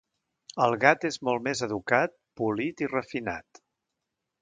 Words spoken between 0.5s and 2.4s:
El gat és molt més educat,